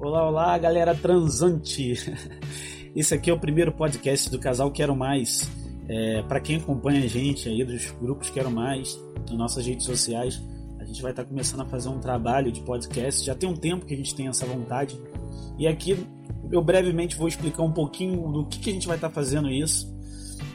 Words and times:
Olá, 0.00 0.28
olá, 0.28 0.56
galera 0.58 0.94
transante. 0.94 1.94
Esse 2.94 3.14
aqui 3.14 3.30
é 3.30 3.32
o 3.32 3.38
primeiro 3.38 3.72
podcast 3.72 4.30
do 4.30 4.38
casal 4.38 4.70
Quero 4.70 4.94
Mais. 4.94 5.50
É, 5.88 6.22
para 6.22 6.38
quem 6.38 6.54
acompanha 6.54 7.02
a 7.02 7.06
gente 7.08 7.48
aí 7.48 7.64
dos 7.64 7.90
grupos 8.00 8.30
Quero 8.30 8.48
Mais, 8.48 8.96
nas 9.28 9.36
nossas 9.36 9.66
redes 9.66 9.84
sociais, 9.84 10.40
a 10.78 10.84
gente 10.84 11.02
vai 11.02 11.10
estar 11.10 11.24
tá 11.24 11.28
começando 11.28 11.62
a 11.62 11.64
fazer 11.64 11.88
um 11.88 11.98
trabalho 11.98 12.52
de 12.52 12.60
podcast. 12.60 13.26
Já 13.26 13.34
tem 13.34 13.48
um 13.48 13.56
tempo 13.56 13.86
que 13.86 13.92
a 13.92 13.96
gente 13.96 14.14
tem 14.14 14.28
essa 14.28 14.46
vontade. 14.46 14.96
E 15.58 15.66
aqui 15.66 15.98
eu 16.48 16.62
brevemente 16.62 17.16
vou 17.16 17.26
explicar 17.26 17.64
um 17.64 17.72
pouquinho 17.72 18.30
do 18.30 18.46
que, 18.46 18.60
que 18.60 18.70
a 18.70 18.72
gente 18.72 18.86
vai 18.86 18.96
estar 18.96 19.08
tá 19.08 19.14
fazendo 19.14 19.50
isso 19.50 19.92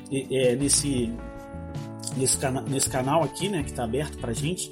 é, 0.09 0.55
nesse, 0.55 1.11
nesse, 2.15 2.37
cana 2.37 2.61
nesse 2.61 2.89
canal 2.89 3.21
aqui, 3.21 3.49
né, 3.49 3.61
que 3.61 3.71
está 3.71 3.83
aberto 3.83 4.17
para 4.19 4.31
gente. 4.31 4.71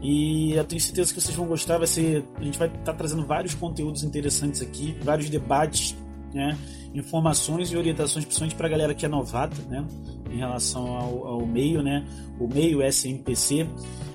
E 0.00 0.52
eu 0.52 0.64
tenho 0.64 0.80
certeza 0.80 1.12
que 1.12 1.20
vocês 1.20 1.36
vão 1.36 1.46
gostar. 1.46 1.78
Vai 1.78 1.86
ser, 1.86 2.24
a 2.36 2.42
gente 2.42 2.58
vai 2.58 2.68
estar 2.68 2.80
tá 2.80 2.92
trazendo 2.92 3.26
vários 3.26 3.54
conteúdos 3.54 4.04
interessantes 4.04 4.62
aqui, 4.62 4.96
vários 5.02 5.28
debates, 5.28 5.96
né, 6.32 6.56
informações 6.94 7.72
e 7.72 7.76
orientações, 7.76 8.24
principalmente 8.24 8.56
para 8.56 8.66
a 8.66 8.70
galera 8.70 8.94
que 8.94 9.04
é 9.04 9.08
novata, 9.08 9.60
né, 9.68 9.84
em 10.30 10.38
relação 10.38 10.86
ao, 10.96 11.26
ao, 11.26 11.46
meio, 11.46 11.82
né, 11.82 12.06
o 12.38 12.46
meio 12.46 12.82
SMPC. 12.82 13.66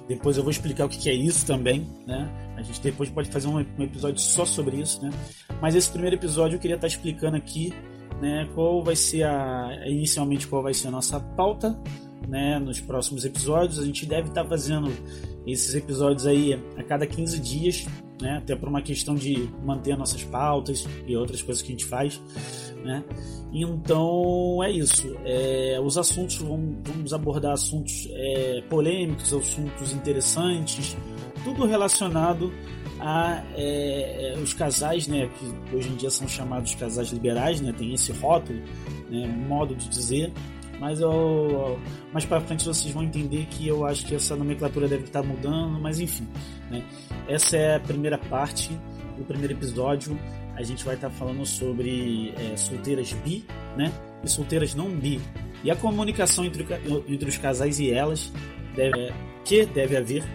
Depois 0.07 0.37
eu 0.37 0.43
vou 0.43 0.51
explicar 0.51 0.85
o 0.85 0.89
que, 0.89 1.09
é 1.09 1.13
isso 1.13 1.45
também, 1.45 1.87
né. 2.05 2.29
A 2.55 2.61
gente 2.61 2.81
depois 2.81 3.09
pode 3.09 3.29
fazer 3.29 3.47
um, 3.47 3.57
um 3.57 3.83
episódio 3.83 4.19
só 4.19 4.45
sobre 4.45 4.77
isso, 4.77 5.01
né. 5.01 5.11
Mas 5.61 5.75
esse 5.75 5.89
primeiro 5.89 6.15
episódio 6.15 6.55
eu 6.55 6.59
queria 6.59 6.75
estar 6.75 6.87
tá 6.87 6.93
explicando 6.93 7.35
aqui, 7.35 7.73
né, 8.21 8.47
qual 8.53 8.83
vai 8.83 8.95
ser 8.95 9.23
a 9.23 9.83
inicialmente 9.87 10.47
qual 10.47 10.61
vai 10.61 10.73
ser 10.73 10.87
a 10.87 10.91
nossa 10.91 11.19
pauta, 11.19 11.77
né, 12.27 12.59
nos 12.59 12.79
próximos 12.79 13.25
episódios. 13.25 13.79
A 13.79 13.85
gente 13.85 14.05
deve 14.05 14.29
estar 14.29 14.45
fazendo 14.45 14.91
esses 15.45 15.75
episódios 15.75 16.25
aí 16.25 16.59
a 16.77 16.83
cada 16.83 17.05
15 17.05 17.39
dias, 17.39 17.85
né? 18.21 18.37
Até 18.37 18.55
por 18.55 18.69
uma 18.69 18.81
questão 18.81 19.15
de 19.15 19.49
manter 19.63 19.97
nossas 19.97 20.23
pautas 20.23 20.87
e 21.05 21.15
outras 21.15 21.41
coisas 21.41 21.61
que 21.61 21.69
a 21.69 21.71
gente 21.71 21.85
faz, 21.85 22.21
né? 22.83 23.03
Então 23.51 24.63
é 24.63 24.71
isso. 24.71 25.15
É, 25.25 25.79
os 25.83 25.97
assuntos 25.97 26.37
vamos, 26.37 26.77
vamos 26.83 27.13
abordar 27.13 27.53
assuntos 27.53 28.07
é, 28.11 28.63
polêmicos, 28.69 29.33
assuntos 29.33 29.93
interessantes, 29.93 30.95
tudo 31.43 31.65
relacionado 31.65 32.51
a 32.99 33.43
é, 33.55 34.33
é 34.33 34.39
os 34.39 34.53
casais, 34.53 35.07
né? 35.07 35.29
Que 35.37 35.75
hoje 35.75 35.89
em 35.89 35.95
dia 35.95 36.09
são 36.09 36.27
chamados 36.27 36.73
casais 36.75 37.09
liberais, 37.09 37.59
né? 37.59 37.73
Tem 37.77 37.93
esse 37.93 38.13
rótulo, 38.13 38.59
né? 39.09 39.27
modo 39.27 39.75
de 39.75 39.89
dizer 39.89 40.31
mas 40.83 40.99
eu, 40.99 41.79
mais 42.11 42.25
para 42.25 42.41
frente 42.41 42.65
vocês 42.65 42.93
vão 42.93 43.03
entender 43.03 43.45
que 43.45 43.65
eu 43.65 43.85
acho 43.85 44.05
que 44.05 44.15
essa 44.15 44.35
nomenclatura 44.35 44.85
deve 44.85 45.05
estar 45.05 45.23
mudando, 45.23 45.79
mas 45.79 45.97
enfim. 46.01 46.27
Né? 46.69 46.83
Essa 47.25 47.55
é 47.55 47.75
a 47.77 47.79
primeira 47.79 48.17
parte 48.17 48.69
do 49.17 49.23
primeiro 49.23 49.53
episódio. 49.53 50.19
A 50.57 50.61
gente 50.61 50.83
vai 50.83 50.95
estar 50.95 51.09
falando 51.09 51.45
sobre 51.45 52.33
é, 52.37 52.57
solteiras 52.57 53.13
bi 53.13 53.45
né? 53.77 53.93
e 54.25 54.29
solteiras 54.29 54.75
não 54.75 54.89
bi. 54.89 55.21
E 55.63 55.71
a 55.71 55.75
comunicação 55.77 56.43
entre, 56.43 56.67
entre 57.07 57.29
os 57.29 57.37
casais 57.37 57.79
e 57.79 57.89
elas 57.89 58.29
deve, 58.75 58.99
é, 58.99 59.13
que 59.45 59.65
deve 59.65 59.95
haver. 59.95 60.25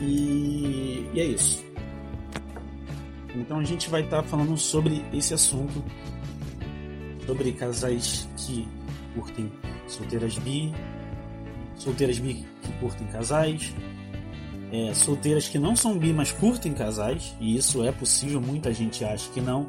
E, 0.00 1.10
e 1.12 1.20
é 1.20 1.24
isso. 1.26 1.62
Então 3.34 3.58
a 3.58 3.64
gente 3.64 3.90
vai 3.90 4.00
estar 4.00 4.22
falando 4.22 4.56
sobre 4.56 5.04
esse 5.12 5.34
assunto, 5.34 5.84
sobre 7.26 7.52
casais 7.52 8.26
que 8.34 8.66
curtem 9.16 9.50
solteiras 9.88 10.38
bi, 10.38 10.72
solteiras 11.74 12.18
bi 12.18 12.44
que 12.62 12.72
curtem 12.74 13.06
casais, 13.08 13.74
é, 14.70 14.92
solteiras 14.92 15.48
que 15.48 15.58
não 15.58 15.74
são 15.74 15.98
bi, 15.98 16.12
mas 16.12 16.32
curtem 16.32 16.74
casais, 16.74 17.34
e 17.40 17.56
isso 17.56 17.82
é 17.82 17.90
possível, 17.90 18.40
muita 18.40 18.72
gente 18.72 19.04
acha 19.04 19.30
que 19.30 19.40
não. 19.40 19.68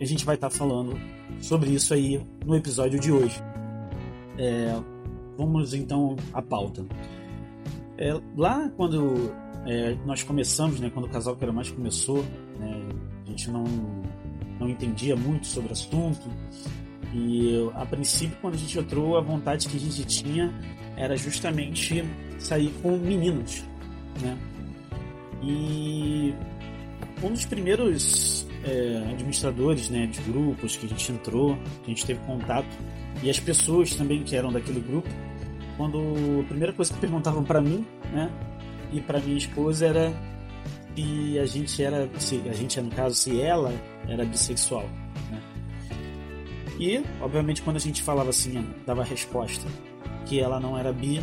A 0.00 0.04
gente 0.04 0.24
vai 0.24 0.34
estar 0.34 0.50
tá 0.50 0.56
falando 0.56 1.00
sobre 1.40 1.70
isso 1.70 1.94
aí 1.94 2.20
no 2.44 2.54
episódio 2.54 3.00
de 3.00 3.10
hoje. 3.10 3.40
É, 4.36 4.76
vamos 5.36 5.72
então 5.72 6.16
à 6.32 6.42
pauta. 6.42 6.84
É, 7.96 8.20
lá 8.36 8.68
quando 8.76 9.32
é, 9.66 9.96
nós 10.04 10.22
começamos, 10.22 10.80
né, 10.80 10.90
quando 10.90 11.06
o 11.06 11.08
Casal 11.08 11.36
Quero 11.36 11.52
Mais 11.52 11.70
começou, 11.70 12.24
né, 12.58 12.88
a 13.24 13.30
gente 13.30 13.50
não, 13.50 13.64
não 14.58 14.68
entendia 14.68 15.16
muito 15.16 15.46
sobre 15.46 15.70
o 15.70 15.72
assunto, 15.72 16.28
e 17.14 17.70
a 17.76 17.86
princípio, 17.86 18.36
quando 18.40 18.54
a 18.54 18.58
gente 18.58 18.76
entrou, 18.76 19.16
a 19.16 19.20
vontade 19.20 19.68
que 19.68 19.76
a 19.76 19.80
gente 19.80 20.04
tinha 20.04 20.52
era 20.96 21.16
justamente 21.16 22.04
sair 22.38 22.72
com 22.82 22.96
meninos, 22.98 23.62
né? 24.20 24.36
E 25.40 26.34
um 27.22 27.30
dos 27.30 27.44
primeiros 27.44 28.46
é, 28.64 29.10
administradores 29.12 29.88
né, 29.90 30.06
de 30.06 30.20
grupos 30.22 30.76
que 30.76 30.86
a 30.86 30.88
gente 30.88 31.12
entrou, 31.12 31.56
que 31.84 31.92
a 31.92 31.94
gente 31.94 32.04
teve 32.04 32.20
contato, 32.20 32.76
e 33.22 33.30
as 33.30 33.38
pessoas 33.38 33.94
também 33.94 34.24
que 34.24 34.34
eram 34.34 34.52
daquele 34.52 34.80
grupo, 34.80 35.08
quando 35.76 35.98
a 36.40 36.48
primeira 36.48 36.72
coisa 36.72 36.92
que 36.92 36.98
perguntavam 36.98 37.44
para 37.44 37.60
mim, 37.60 37.86
né, 38.12 38.30
e 38.92 39.00
para 39.00 39.20
minha 39.20 39.38
esposa 39.38 39.86
era 39.86 40.12
se 40.96 41.38
a 41.38 41.46
gente 41.46 41.82
era, 41.82 42.08
se 42.18 42.42
a 42.48 42.52
gente 42.52 42.80
no 42.80 42.90
caso, 42.90 43.14
se 43.14 43.40
ela 43.40 43.72
era 44.08 44.24
bissexual. 44.24 44.88
E, 46.78 47.02
obviamente, 47.20 47.62
quando 47.62 47.76
a 47.76 47.80
gente 47.80 48.02
falava 48.02 48.30
assim, 48.30 48.66
dava 48.84 49.02
a 49.02 49.04
resposta 49.04 49.66
que 50.26 50.40
ela 50.40 50.58
não 50.58 50.76
era 50.76 50.92
bi, 50.92 51.20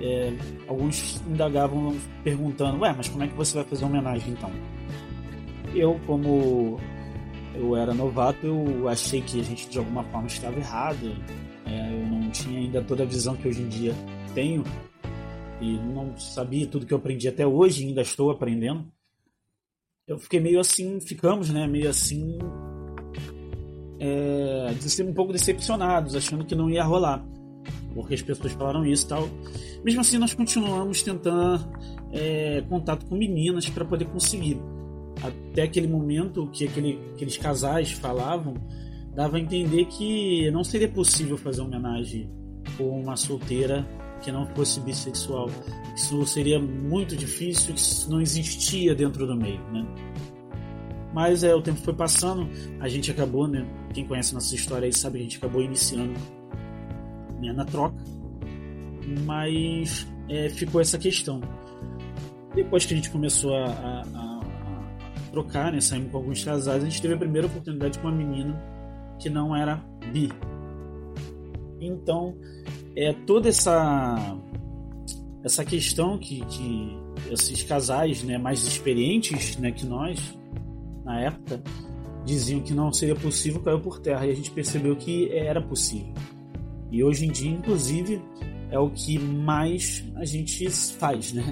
é, 0.00 0.32
alguns 0.66 1.20
indagavam 1.26 1.96
perguntando: 2.22 2.80
Ué, 2.80 2.94
mas 2.96 3.08
como 3.08 3.24
é 3.24 3.28
que 3.28 3.34
você 3.34 3.54
vai 3.56 3.64
fazer 3.64 3.84
homenagem 3.84 4.32
então? 4.32 4.50
Eu, 5.74 6.00
como 6.06 6.80
eu 7.54 7.76
era 7.76 7.92
novato, 7.92 8.46
eu 8.46 8.88
achei 8.88 9.20
que 9.20 9.40
a 9.40 9.44
gente 9.44 9.68
de 9.68 9.78
alguma 9.78 10.04
forma 10.04 10.26
estava 10.26 10.56
errado. 10.56 11.14
É, 11.66 11.92
eu 11.92 12.06
não 12.06 12.30
tinha 12.30 12.58
ainda 12.60 12.82
toda 12.82 13.02
a 13.02 13.06
visão 13.06 13.36
que 13.36 13.48
hoje 13.48 13.60
em 13.60 13.68
dia 13.68 13.94
tenho 14.34 14.64
e 15.60 15.72
não 15.76 16.16
sabia 16.16 16.66
tudo 16.66 16.86
que 16.86 16.94
eu 16.94 16.98
aprendi 16.98 17.28
até 17.28 17.46
hoje, 17.46 17.84
ainda 17.84 18.00
estou 18.00 18.30
aprendendo. 18.30 18.86
Eu 20.06 20.18
fiquei 20.18 20.40
meio 20.40 20.60
assim, 20.60 21.00
ficamos, 21.00 21.50
né, 21.50 21.66
meio 21.66 21.90
assim 21.90 22.38
é, 24.00 25.02
um 25.02 25.12
pouco 25.12 25.32
decepcionados, 25.32 26.14
achando 26.14 26.44
que 26.44 26.54
não 26.54 26.70
ia 26.70 26.84
rolar, 26.84 27.24
porque 27.94 28.14
as 28.14 28.22
pessoas 28.22 28.52
falaram 28.52 28.84
isso 28.84 29.06
e 29.06 29.08
tal. 29.08 29.28
Mesmo 29.84 30.00
assim, 30.00 30.18
nós 30.18 30.34
continuamos 30.34 31.02
tentando 31.02 31.68
é, 32.12 32.62
contato 32.68 33.06
com 33.06 33.16
meninas 33.16 33.68
para 33.68 33.84
poder 33.84 34.06
conseguir. 34.06 34.60
Até 35.22 35.62
aquele 35.62 35.88
momento 35.88 36.48
que 36.52 36.64
aquele, 36.64 36.98
aqueles 37.14 37.36
casais 37.36 37.90
falavam, 37.92 38.54
dava 39.14 39.36
a 39.36 39.40
entender 39.40 39.86
que 39.86 40.50
não 40.50 40.62
seria 40.62 40.88
possível 40.88 41.36
fazer 41.36 41.60
homenagem 41.60 42.30
com 42.76 43.00
uma 43.00 43.16
solteira 43.16 43.84
que 44.22 44.30
não 44.30 44.46
fosse 44.54 44.80
bissexual. 44.80 45.50
Isso 45.94 46.24
seria 46.26 46.60
muito 46.60 47.16
difícil, 47.16 47.74
isso 47.74 48.10
não 48.10 48.20
existia 48.20 48.94
dentro 48.94 49.26
do 49.26 49.36
meio, 49.36 49.60
né? 49.72 49.86
Mas 51.18 51.42
é, 51.42 51.52
o 51.52 51.60
tempo 51.60 51.80
foi 51.80 51.94
passando, 51.94 52.48
a 52.78 52.88
gente 52.88 53.10
acabou, 53.10 53.48
né? 53.48 53.66
Quem 53.92 54.06
conhece 54.06 54.32
nossa 54.32 54.54
história 54.54 54.86
aí 54.86 54.92
sabe 54.92 55.18
que 55.18 55.18
a 55.18 55.24
gente 55.24 55.38
acabou 55.38 55.60
iniciando 55.60 56.14
né, 57.40 57.52
na 57.52 57.64
troca. 57.64 57.96
Mas 59.26 60.06
é, 60.28 60.48
ficou 60.48 60.80
essa 60.80 60.96
questão. 60.96 61.40
Depois 62.54 62.86
que 62.86 62.94
a 62.94 62.96
gente 62.96 63.10
começou 63.10 63.52
a, 63.52 63.64
a, 63.64 64.02
a, 64.02 64.40
trocar, 65.32 65.72
né? 65.72 65.80
Saímos 65.80 66.12
com 66.12 66.18
alguns 66.18 66.44
casais, 66.44 66.84
a 66.84 66.86
gente 66.88 67.02
teve 67.02 67.14
a 67.14 67.18
primeira 67.18 67.48
oportunidade 67.48 67.98
com 67.98 68.06
uma 68.06 68.16
menina 68.16 68.56
que 69.18 69.28
não 69.28 69.56
era 69.56 69.84
bi. 70.12 70.30
Então, 71.80 72.36
é 72.94 73.12
toda 73.12 73.48
essa 73.48 74.38
essa 75.42 75.64
questão 75.64 76.16
que, 76.16 76.44
que 76.44 76.96
esses 77.28 77.64
casais 77.64 78.22
né, 78.22 78.38
mais 78.38 78.62
experientes 78.62 79.56
né, 79.56 79.72
que 79.72 79.84
nós 79.84 80.37
na 81.08 81.20
época, 81.20 81.62
diziam 82.26 82.60
que 82.60 82.74
não 82.74 82.92
seria 82.92 83.16
possível, 83.16 83.62
caiu 83.62 83.80
por 83.80 83.98
terra 83.98 84.26
e 84.26 84.30
a 84.30 84.34
gente 84.34 84.50
percebeu 84.50 84.94
que 84.94 85.32
era 85.32 85.60
possível. 85.60 86.12
E 86.90 87.02
hoje 87.02 87.24
em 87.24 87.30
dia, 87.32 87.50
inclusive, 87.50 88.20
é 88.70 88.78
o 88.78 88.90
que 88.90 89.18
mais 89.18 90.04
a 90.16 90.26
gente 90.26 90.68
faz, 90.70 91.32
né? 91.32 91.42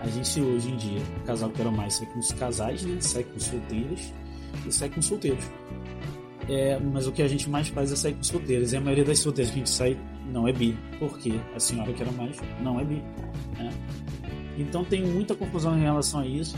A 0.00 0.06
gente 0.08 0.40
hoje 0.40 0.70
em 0.70 0.76
dia, 0.76 1.00
o 1.20 1.26
casal 1.26 1.50
que 1.50 1.60
era 1.60 1.70
mais 1.70 1.94
sai 1.94 2.06
com 2.06 2.18
os 2.18 2.32
casais, 2.32 2.84
né? 2.84 2.96
Sai 3.00 3.22
com 3.24 3.38
solteiros 3.38 4.12
e 4.66 4.72
sai 4.72 4.88
com 4.88 5.02
solteiros. 5.02 5.44
É, 6.48 6.78
mas 6.78 7.06
o 7.06 7.12
que 7.12 7.22
a 7.22 7.28
gente 7.28 7.50
mais 7.50 7.68
faz 7.68 7.92
é 7.92 7.96
sair 7.96 8.14
com 8.14 8.22
solteiros. 8.22 8.72
E 8.72 8.76
a 8.76 8.80
maioria 8.80 9.04
das 9.04 9.18
solteiras 9.18 9.52
que 9.52 9.56
a 9.56 9.64
gente 9.64 9.70
sai 9.70 9.98
não 10.32 10.48
é 10.48 10.52
bi. 10.52 10.78
Porque 10.98 11.32
a 11.54 11.60
senhora 11.60 11.92
que 11.92 12.02
era 12.02 12.12
mais 12.12 12.36
não 12.62 12.80
é 12.80 12.84
bi. 12.84 13.02
Né? 13.58 13.70
Então 14.56 14.84
tem 14.84 15.04
muita 15.04 15.34
confusão 15.34 15.76
em 15.76 15.82
relação 15.82 16.20
a 16.20 16.26
isso. 16.26 16.56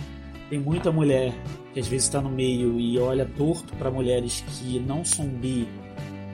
Tem 0.48 0.58
muita 0.58 0.90
mulher 0.90 1.34
que 1.72 1.80
às 1.80 1.86
vezes 1.86 2.06
está 2.06 2.20
no 2.20 2.30
meio 2.30 2.78
e 2.80 2.98
olha 2.98 3.26
torto 3.26 3.74
para 3.76 3.90
mulheres 3.90 4.42
que 4.48 4.78
não 4.80 5.04
são 5.04 5.26
bi 5.26 5.68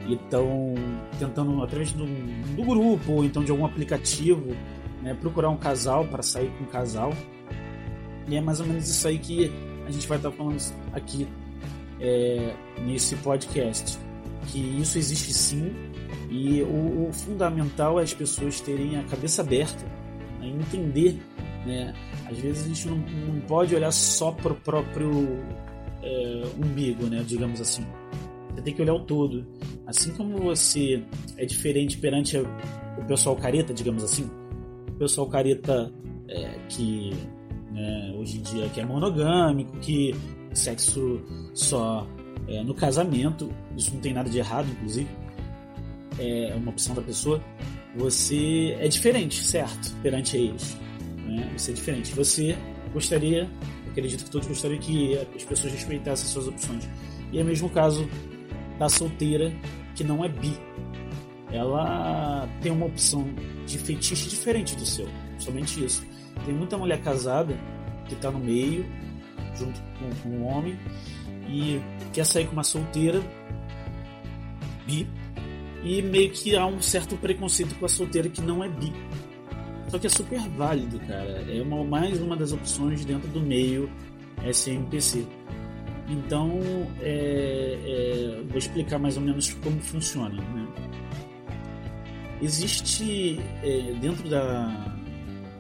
e 0.07 0.15
estão 0.15 0.75
tentando, 1.19 1.63
através 1.63 1.93
do, 1.93 2.05
do, 2.05 2.63
grupo 2.63 3.13
ou 3.13 3.25
então 3.25 3.43
de 3.43 3.51
algum 3.51 3.65
aplicativo, 3.65 4.55
né, 5.03 5.15
procurar 5.15 5.51
um 5.51 5.57
casal 5.57 6.07
para 6.07 6.23
sair 6.23 6.51
com 6.59 6.65
um 6.65 6.67
casal. 6.67 7.13
E 8.29 8.37
é 8.37 8.41
mais 8.41 8.61
ou 8.61 8.67
menos 8.67 8.89
isso 8.89 9.07
aí 9.09 9.19
que 9.19 9.51
a 9.87 9.91
gente 9.91 10.07
vai 10.07 10.19
estar 10.19 10.31
falando 10.31 10.59
aqui 10.93 11.27
é, 12.01 12.55
nesse 12.87 13.17
podcast. 13.17 13.99
Que 14.47 14.59
isso 14.59 14.99
existe 14.99 15.33
sim, 15.33 15.73
e 16.31 16.63
o, 16.63 17.09
o, 17.09 17.13
fundamental 17.13 18.01
é 18.01 18.03
as 18.03 18.13
pessoas 18.13 18.61
terem 18.61 18.99
a 18.99 19.05
cabeça 19.05 19.43
aberta, 19.43 19.85
a 20.41 20.47
entender. 20.47 21.19
Né? 21.67 21.95
Às 22.31 22.39
vezes 22.39 22.65
a 22.65 22.69
gente 22.69 22.89
não, 22.89 22.97
não 22.97 23.41
pode 23.43 23.75
olhar 23.75 23.93
só 23.93 24.33
para 24.33 24.53
o 24.53 24.57
próprio 24.57 25.11
é, 26.03 26.43
umbigo, 26.59 27.07
né? 27.07 27.25
digamos 27.27 27.61
assim. 27.61 27.85
Você 28.55 28.63
tem 28.63 28.75
que 28.75 28.83
olhar 28.83 28.95
o 28.95 29.01
todo. 29.01 29.47
Assim 29.87 30.13
como 30.13 30.39
você 30.39 31.03
é 31.37 31.45
diferente 31.45 31.99
perante 31.99 32.39
o 32.39 33.05
pessoal 33.07 33.37
careta, 33.37 33.75
digamos 33.75 34.05
assim, 34.05 34.31
o 34.89 34.93
pessoal 34.93 35.27
careta 35.29 35.93
é, 36.29 36.59
que 36.69 37.11
né, 37.73 38.15
hoje 38.17 38.39
em 38.39 38.43
dia 38.43 38.69
que 38.69 38.81
é 38.81 38.85
monogâmico, 38.85 39.77
que 39.79 40.15
sexo 40.53 41.21
só 41.53 42.07
é, 42.47 42.63
no 42.63 42.75
casamento, 42.75 43.51
isso 43.77 43.93
não 43.93 44.01
tem 44.01 44.13
nada 44.13 44.31
de 44.31 44.39
errado, 44.39 44.69
inclusive, 44.71 45.09
é 46.19 46.55
uma 46.57 46.71
opção 46.71 46.95
da 46.95 47.03
pessoa, 47.03 47.43
você 47.97 48.77
é 48.79 48.89
diferente, 48.89 49.43
certo? 49.43 49.95
Perante 50.03 50.37
eles. 50.37 50.77
Né? 51.25 51.53
Você 51.57 51.71
é 51.71 51.75
diferente. 51.75 52.15
Você 52.15 52.57
gostaria, 52.93 53.51
acredito 53.91 54.25
que 54.25 54.31
todos 54.31 54.47
gostariam 54.47 54.81
que 54.81 55.17
as 55.35 55.45
pessoas 55.45 55.73
respeitassem 55.73 56.29
suas 56.29 56.49
opções. 56.49 56.89
E 57.33 57.39
é 57.39 57.43
o 57.43 57.45
mesmo 57.45 57.69
caso 57.69 58.09
da 58.79 58.89
solteira 58.89 59.53
que 59.95 60.05
não 60.05 60.25
é 60.25 60.29
bi. 60.29 60.57
Ela 61.51 62.49
tem 62.61 62.73
uma 62.73 62.87
opção 62.87 63.27
de 63.67 63.79
fetiche 63.79 64.29
diferente 64.29 64.75
do 64.75 64.85
seu. 64.85 65.09
Somente 65.39 65.85
isso. 65.85 66.05
Tem 66.45 66.55
muita 66.55 66.77
mulher 66.77 67.01
casada 67.01 67.57
que 68.07 68.15
está 68.15 68.31
no 68.31 68.39
meio, 68.39 68.85
junto 69.57 69.81
com, 69.99 70.11
com 70.23 70.29
um 70.37 70.47
homem, 70.47 70.79
e 71.49 71.81
quer 72.13 72.27
sair 72.27 72.47
com 72.47 72.53
uma 72.53 72.65
solteira 72.65 73.23
bi, 74.87 75.07
e 75.83 76.03
meio 76.03 76.31
que 76.31 76.57
há 76.57 76.67
um 76.67 76.81
certo 76.81 77.17
preconceito 77.17 77.75
com 77.77 77.87
a 77.87 77.89
solteira 77.89 78.29
que 78.29 78.41
não 78.41 78.65
é 78.65 78.69
bi. 78.69 78.93
Só 79.95 79.99
que 80.01 80.09
é 80.09 80.11
super 80.11 80.41
válido, 80.57 80.99
cara. 81.07 81.45
É 81.49 81.63
uma, 81.63 81.85
mais 81.85 82.21
uma 82.21 82.37
das 82.37 82.51
opções 82.51 83.05
dentro 83.05 83.29
do 83.29 83.41
meio 83.41 83.89
SMPC. 84.45 85.25
Então, 86.09 86.59
é, 87.01 87.79
é, 87.87 88.43
vou 88.43 88.59
explicar 88.59 88.99
mais 88.99 89.17
ou 89.17 89.23
menos 89.23 89.53
como 89.53 89.81
funciona. 89.81 90.35
Né? 90.35 90.67
Existe 92.43 93.39
é, 93.63 93.95
dentro 94.01 94.29
da, 94.29 94.67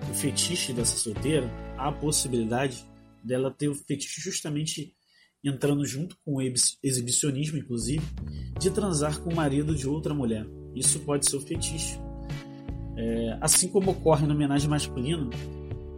do 0.04 0.14
fetiche 0.14 0.72
dessa 0.72 0.96
solteira 0.96 1.48
a 1.78 1.92
possibilidade 1.92 2.84
dela 3.22 3.52
ter 3.52 3.69
o 3.69 3.75
fetiche 3.76 4.20
justamente 4.20 4.96
entrando 5.44 5.86
junto 5.86 6.19
com 6.25 6.38
o 6.38 6.42
exibicionismo, 6.82 7.56
inclusive, 7.56 8.02
de 8.58 8.69
transar 8.69 9.20
com 9.20 9.31
o 9.31 9.36
marido 9.36 9.76
de 9.76 9.86
outra 9.86 10.12
mulher. 10.12 10.44
Isso 10.75 10.98
pode 10.98 11.25
ser 11.31 11.36
o 11.36 11.40
fetiche. 11.40 12.04
É, 12.96 13.38
assim 13.41 13.69
como 13.69 13.91
ocorre 13.91 14.26
na 14.26 14.35
homenagem 14.35 14.69
masculina, 14.69 15.29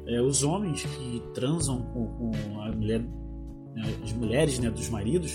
é, 0.07 0.21
os 0.21 0.43
homens 0.43 0.83
que 0.83 1.23
transam 1.35 1.83
com, 1.83 2.07
com 2.07 2.61
a 2.61 2.71
mulher, 2.73 3.01
né, 3.01 3.95
as 4.03 4.13
mulheres 4.13 4.59
né, 4.59 4.71
dos 4.71 4.89
maridos, 4.89 5.35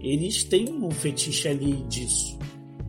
eles 0.00 0.44
têm 0.44 0.68
um 0.72 0.90
fetiche 0.90 1.48
ali 1.48 1.82
disso. 1.88 2.38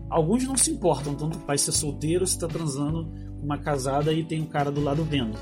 Alguns 0.09 0.43
não 0.43 0.55
se 0.55 0.71
importam, 0.71 1.15
tanto 1.15 1.39
pai 1.39 1.57
ser 1.57 1.71
solteiro, 1.71 2.25
se 2.27 2.33
está 2.33 2.47
transando 2.47 3.05
com 3.39 3.45
uma 3.45 3.57
casada 3.57 4.13
e 4.13 4.23
tem 4.23 4.41
um 4.41 4.45
cara 4.45 4.71
do 4.71 4.81
lado 4.81 5.03
vendo. 5.03 5.37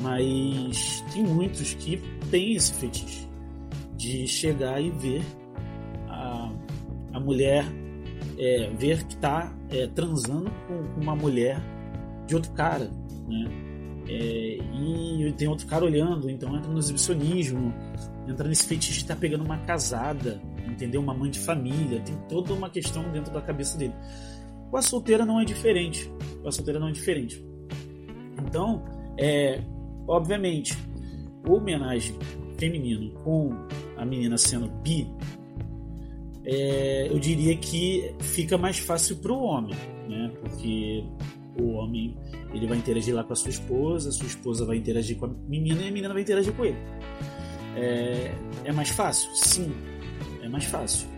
Mas 0.00 1.02
tem 1.12 1.24
muitos 1.24 1.74
que 1.74 1.96
têm 2.30 2.54
esse 2.54 2.72
fetiche 2.74 3.28
de 3.96 4.26
chegar 4.26 4.80
e 4.80 4.90
ver 4.90 5.22
a, 6.08 6.52
a 7.12 7.20
mulher, 7.20 7.64
é, 8.38 8.70
ver 8.76 9.04
que 9.04 9.14
está 9.14 9.52
é, 9.70 9.86
transando 9.88 10.50
com, 10.66 11.00
uma 11.00 11.14
mulher 11.14 11.60
de 12.26 12.34
outro 12.34 12.52
cara, 12.52 12.90
né? 13.28 13.50
É, 14.08 14.58
e 14.74 15.32
tem 15.36 15.46
outro 15.46 15.66
cara 15.66 15.84
olhando, 15.84 16.28
então 16.28 16.56
entra 16.56 16.70
no 16.70 16.78
exibicionismo, 16.78 17.72
entra 18.26 18.48
nesse 18.48 18.66
fetiche 18.66 18.94
de 18.94 18.98
estar 18.98 19.14
tá 19.14 19.20
pegando 19.20 19.44
uma 19.44 19.58
casada, 19.58 20.40
entendeu? 20.66 21.00
Uma 21.00 21.14
mãe 21.14 21.30
de 21.30 21.38
família, 21.38 22.00
tem 22.00 22.16
toda 22.28 22.52
uma 22.52 22.68
questão 22.68 23.10
dentro 23.12 23.32
da 23.32 23.40
cabeça 23.40 23.78
dele. 23.78 23.94
Com 24.70 24.76
a 24.76 24.82
solteira 24.82 25.24
não 25.24 25.40
é 25.40 25.44
diferente. 25.44 26.10
Com 26.40 26.48
a 26.48 26.52
solteira 26.52 26.80
não 26.80 26.88
é 26.88 26.92
diferente. 26.92 27.44
Então, 28.42 28.82
é, 29.18 29.60
obviamente, 30.08 30.76
o 31.46 31.54
homenagem 31.54 32.16
feminino 32.58 33.10
com 33.22 33.50
a 33.96 34.04
menina 34.04 34.38
sendo 34.38 34.68
bi, 34.82 35.06
é, 36.44 37.08
eu 37.08 37.18
diria 37.18 37.56
que 37.56 38.14
fica 38.20 38.58
mais 38.58 38.78
fácil 38.78 39.16
para 39.16 39.32
o 39.32 39.42
homem, 39.42 39.74
né? 40.08 40.32
Porque 40.40 41.04
o 41.58 41.72
homem 41.72 42.16
ele 42.52 42.66
vai 42.66 42.78
interagir 42.78 43.14
lá 43.14 43.22
com 43.22 43.32
a 43.32 43.36
sua 43.36 43.50
esposa, 43.50 44.08
a 44.08 44.12
sua 44.12 44.26
esposa 44.26 44.64
vai 44.64 44.76
interagir 44.76 45.16
com 45.16 45.26
a 45.26 45.28
menina 45.28 45.82
e 45.82 45.88
a 45.88 45.90
menina 45.90 46.12
vai 46.12 46.22
interagir 46.22 46.52
com 46.52 46.64
ele. 46.64 46.78
É, 47.76 48.34
é 48.64 48.72
mais 48.72 48.90
fácil? 48.90 49.30
Sim, 49.34 49.72
é 50.42 50.48
mais 50.48 50.64
fácil. 50.64 51.08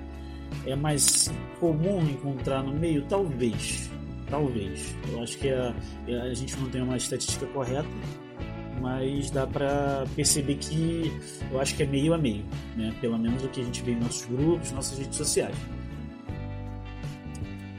É 0.66 0.76
mais 0.76 1.30
comum 1.58 2.02
encontrar 2.02 2.62
no 2.62 2.72
meio? 2.72 3.04
Talvez. 3.06 3.90
Talvez. 4.30 4.94
Eu 5.12 5.22
acho 5.22 5.38
que 5.38 5.50
a, 5.50 5.74
a 6.22 6.34
gente 6.34 6.56
não 6.56 6.68
tem 6.68 6.82
uma 6.82 6.96
estatística 6.96 7.46
correta, 7.46 7.88
mas 8.80 9.30
dá 9.30 9.46
para 9.46 10.04
perceber 10.14 10.56
que 10.56 11.12
eu 11.50 11.60
acho 11.60 11.74
que 11.76 11.82
é 11.82 11.86
meio 11.86 12.14
a 12.14 12.18
meio, 12.18 12.44
né? 12.76 12.94
Pelo 13.00 13.18
menos 13.18 13.42
o 13.44 13.48
que 13.48 13.60
a 13.60 13.64
gente 13.64 13.82
vê 13.82 13.92
em 13.92 14.00
nossos 14.00 14.26
grupos, 14.26 14.72
nossas 14.72 14.98
redes 14.98 15.16
sociais. 15.16 15.56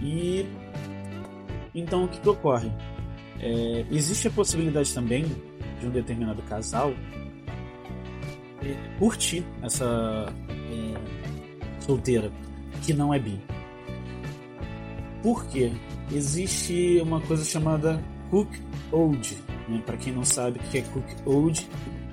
E 0.01 0.45
então 1.73 2.05
o 2.05 2.07
que, 2.07 2.19
que 2.19 2.29
ocorre? 2.29 2.71
É, 3.39 3.85
existe 3.91 4.27
a 4.27 4.31
possibilidade 4.31 4.93
também 4.93 5.25
de 5.79 5.87
um 5.87 5.89
determinado 5.89 6.41
casal 6.43 6.93
é, 8.61 8.97
curtir 8.97 9.43
essa 9.61 10.33
é, 10.49 11.81
solteira 11.81 12.31
que 12.81 12.93
não 12.93 13.13
é 13.13 13.19
bi. 13.19 13.39
Por 15.21 15.45
quê? 15.47 15.71
Existe 16.11 16.99
uma 17.01 17.19
coisa 17.21 17.43
chamada 17.43 18.01
cook 18.29 18.49
old, 18.91 19.37
né? 19.67 19.81
Para 19.85 19.97
quem 19.97 20.13
não 20.13 20.23
sabe 20.23 20.59
o 20.59 20.61
que 20.63 20.77
é 20.77 20.81
Cook 20.81 21.05
Old, 21.25 21.67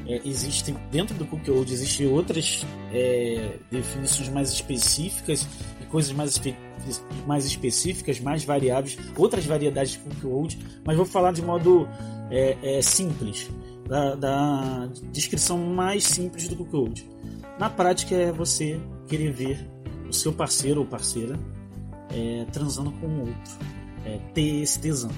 é, 0.06 0.20
existem 0.25 0.76
dentro 0.90 1.14
do 1.14 1.25
Cook 1.25 1.49
Old 1.49 1.72
existem 1.72 2.06
outras 2.06 2.66
é, 2.93 3.56
definições 3.70 4.29
mais 4.29 4.50
específicas 4.50 5.46
e 5.81 5.86
coisas 5.86 6.12
mais, 6.12 6.31
espe 6.31 6.56
mais 7.26 7.46
específicas, 7.46 8.19
mais 8.19 8.44
variáveis, 8.44 8.98
outras 9.17 9.44
variedades 9.44 9.93
de 9.93 9.98
Cook 9.98 10.24
Old, 10.24 10.58
mas 10.84 10.96
vou 10.96 11.06
falar 11.06 11.32
de 11.32 11.43
modo 11.43 11.88
é, 12.31 12.56
é, 12.62 12.82
simples, 12.82 13.48
da, 13.88 14.15
da, 14.15 14.88
descrição 15.12 15.58
mais 15.58 16.05
simples 16.05 16.48
do 16.48 16.56
Cook 16.56 16.74
Old. 16.74 17.08
Na 17.58 17.70
prática 17.70 18.15
é 18.15 18.32
você 18.32 18.81
querer 19.06 19.32
ver 19.32 19.70
o 20.08 20.12
seu 20.12 20.32
parceiro 20.32 20.81
ou 20.81 20.86
parceira 20.86 21.38
é, 22.10 22.44
transando 22.53 22.91
com 22.93 23.06
o 23.06 23.20
outro, 23.20 23.53
é, 24.05 24.19
ter 24.34 24.62
esse 24.62 24.81
tesão. 24.81 25.10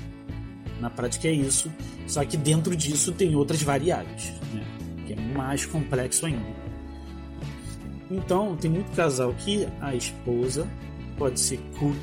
Na 0.80 0.90
prática 0.90 1.28
é 1.28 1.32
isso, 1.32 1.72
só 2.06 2.24
que 2.24 2.36
dentro 2.36 2.76
disso 2.76 3.12
tem 3.12 3.34
outras 3.36 3.62
variáveis, 3.62 4.32
né? 4.52 4.64
que 5.06 5.12
é 5.12 5.16
mais 5.16 5.64
complexo 5.64 6.26
ainda. 6.26 6.64
Então, 8.10 8.56
tem 8.56 8.70
muito 8.70 8.94
casal 8.94 9.32
que 9.34 9.66
a 9.80 9.94
esposa 9.94 10.68
pode 11.16 11.40
ser 11.40 11.58
cook, 11.78 11.96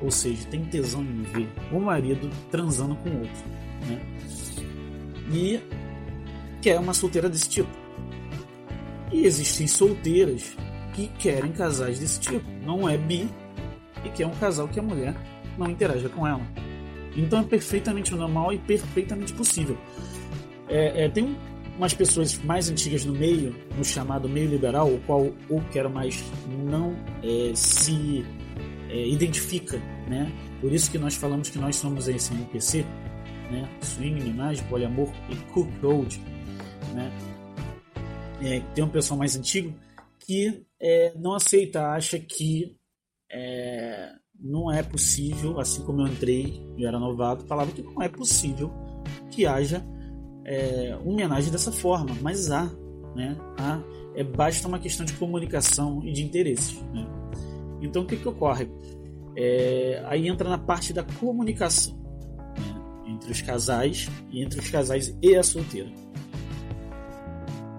ou 0.00 0.10
seja, 0.10 0.46
tem 0.48 0.64
tesão 0.64 1.02
em 1.02 1.22
ver 1.22 1.48
o 1.72 1.78
marido 1.78 2.30
transando 2.50 2.94
com 2.96 3.10
outro, 3.10 3.44
né? 3.88 4.00
E 5.32 5.60
quer 6.60 6.78
uma 6.78 6.94
solteira 6.94 7.28
desse 7.28 7.48
tipo. 7.48 7.70
E 9.12 9.26
existem 9.26 9.66
solteiras 9.66 10.56
que 10.94 11.08
querem 11.18 11.52
casais 11.52 11.98
desse 11.98 12.20
tipo. 12.20 12.44
Não 12.64 12.88
é 12.88 12.96
bi 12.96 13.28
e 14.04 14.08
quer 14.10 14.26
um 14.26 14.34
casal 14.34 14.68
que 14.68 14.80
a 14.80 14.82
mulher 14.82 15.14
não 15.58 15.70
interaja 15.70 16.08
com 16.08 16.26
ela. 16.26 16.42
Então 17.16 17.40
é 17.40 17.42
perfeitamente 17.42 18.14
normal 18.14 18.52
e 18.52 18.58
perfeitamente 18.58 19.32
possível. 19.32 19.78
É, 20.68 21.04
é, 21.04 21.08
tem 21.08 21.36
umas 21.76 21.92
pessoas 21.92 22.36
mais 22.38 22.68
antigas 22.68 23.04
no 23.04 23.12
meio, 23.12 23.54
no 23.76 23.84
chamado 23.84 24.28
meio 24.28 24.48
liberal, 24.48 24.92
o 24.92 25.00
qual 25.00 25.26
o 25.48 25.60
quero 25.72 25.90
mais 25.90 26.22
não 26.68 26.96
é, 27.22 27.52
se 27.54 28.24
é, 28.88 29.08
identifica, 29.08 29.78
né? 30.08 30.30
Por 30.60 30.72
isso 30.72 30.90
que 30.90 30.98
nós 30.98 31.14
falamos 31.14 31.50
que 31.50 31.58
nós 31.58 31.76
somos 31.76 32.08
esse 32.08 32.32
NPC, 32.32 32.84
né? 33.50 33.68
Swing, 33.82 34.20
homenagem, 34.22 34.64
poliamor 34.66 35.10
e 35.30 35.36
cook 35.52 35.68
road, 35.82 36.20
né? 36.94 37.12
É, 38.42 38.60
tem 38.74 38.84
um 38.84 38.88
pessoal 38.88 39.18
mais 39.18 39.36
antigo 39.36 39.74
que 40.18 40.64
é, 40.80 41.12
não 41.16 41.34
aceita, 41.34 41.88
acha 41.88 42.18
que 42.18 42.76
é, 43.30 44.12
não 44.40 44.70
é 44.70 44.82
possível, 44.82 45.58
assim 45.58 45.82
como 45.82 46.02
eu 46.02 46.08
entrei 46.08 46.62
e 46.76 46.84
era 46.84 46.98
novato, 46.98 47.46
falava 47.46 47.72
que 47.72 47.82
não 47.82 48.02
é 48.02 48.08
possível 48.08 48.72
que 49.30 49.46
haja 49.46 49.84
é, 50.44 50.96
homenagem 51.04 51.50
dessa 51.50 51.72
forma, 51.72 52.14
mas 52.20 52.50
há. 52.50 52.70
né? 53.14 53.36
A, 53.58 53.80
é, 54.14 54.22
basta 54.22 54.68
uma 54.68 54.78
questão 54.78 55.04
de 55.04 55.12
comunicação 55.14 56.02
e 56.04 56.12
de 56.12 56.22
interesses. 56.22 56.80
Né? 56.92 57.06
Então 57.80 58.02
o 58.02 58.06
que, 58.06 58.16
que 58.16 58.28
ocorre? 58.28 58.68
É, 59.36 60.02
aí 60.06 60.28
entra 60.28 60.48
na 60.48 60.58
parte 60.58 60.92
da 60.92 61.02
comunicação 61.02 61.96
né? 62.56 63.12
entre 63.12 63.32
os 63.32 63.42
casais 63.42 64.08
e 64.30 64.42
entre 64.42 64.60
os 64.60 64.70
casais 64.70 65.16
e 65.20 65.34
a 65.34 65.42
solteira. 65.42 65.90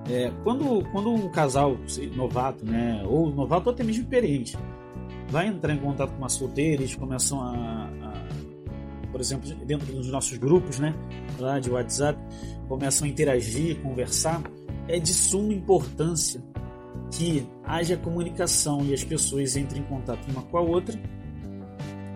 É, 0.10 0.32
quando, 0.44 0.84
quando 0.92 1.12
um 1.12 1.30
casal 1.30 1.78
novato, 2.16 2.64
né, 2.64 3.04
ou 3.08 3.32
novato 3.32 3.70
ou 3.70 3.74
até 3.74 3.84
mesmo 3.84 4.04
experiente, 4.04 4.56
vai 5.30 5.48
entrar 5.48 5.74
em 5.74 5.80
contato 5.80 6.12
com 6.12 6.18
uma 6.18 6.30
solteira, 6.30 6.82
eles 6.82 6.96
começam 6.96 7.42
a, 7.42 7.90
a, 8.02 9.12
por 9.12 9.20
exemplo, 9.20 9.54
dentro 9.66 9.92
dos 9.94 10.08
nossos 10.08 10.38
grupos, 10.38 10.80
né, 10.80 10.94
lá 11.40 11.60
de 11.60 11.70
WhatsApp, 11.70 12.20
começam 12.68 13.08
a 13.08 13.10
interagir, 13.10 13.82
conversar, 13.82 14.42
é 14.88 15.00
de 15.00 15.14
suma 15.14 15.54
importância 15.54 16.44
que 17.12 17.48
haja 17.64 17.98
comunicação 17.98 18.86
e 18.86 18.94
as 18.94 19.04
pessoas 19.04 19.56
entrem 19.56 19.82
em 19.82 19.86
contato 19.86 20.30
uma 20.30 20.42
com 20.42 20.58
a 20.58 20.62
outra, 20.62 21.00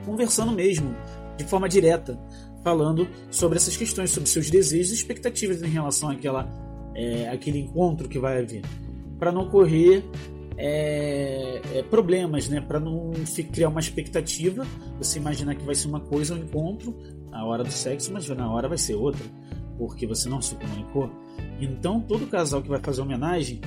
conversando 0.05 0.51
mesmo, 0.51 0.95
de 1.37 1.43
forma 1.45 1.69
direta, 1.69 2.19
falando 2.63 3.07
sobre 3.31 3.57
essas 3.57 3.77
questões, 3.77 4.11
sobre 4.11 4.29
seus 4.29 4.49
desejos 4.49 4.91
e 4.91 4.95
expectativas 4.95 5.61
em 5.61 5.69
relação 5.69 6.09
àquela, 6.09 6.47
é, 6.95 7.29
àquele 7.29 7.59
encontro 7.59 8.09
que 8.09 8.19
vai 8.19 8.39
haver, 8.39 8.61
para 9.17 9.31
não 9.31 9.49
correr 9.49 10.03
é, 10.61 11.61
é, 11.73 11.83
problemas, 11.83 12.49
né? 12.49 12.59
Para 12.59 12.81
não 12.81 13.11
criar 13.51 13.69
uma 13.69 13.79
expectativa, 13.79 14.67
você 14.97 15.17
imaginar 15.17 15.55
que 15.55 15.63
vai 15.63 15.73
ser 15.73 15.87
uma 15.87 16.01
coisa, 16.01 16.35
um 16.35 16.37
encontro, 16.37 16.95
a 17.31 17.45
hora 17.45 17.63
do 17.63 17.71
sexo, 17.71 18.11
mas 18.11 18.27
na 18.27 18.51
hora 18.51 18.67
vai 18.67 18.77
ser 18.77 18.95
outra, 18.95 19.23
porque 19.77 20.05
você 20.05 20.27
não 20.27 20.41
se 20.41 20.55
comunicou. 20.55 21.09
Então, 21.61 22.01
todo 22.01 22.27
casal 22.27 22.61
que 22.61 22.67
vai 22.67 22.79
fazer 22.79 23.01
homenagem, 23.01 23.61